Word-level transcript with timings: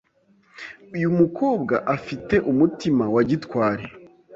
Uyu 0.95 1.09
mukobwa 1.19 1.75
afi 1.95 2.13
te 2.27 2.37
umutima 2.51 3.03
wa 3.13 3.21
gitwari, 3.29 3.85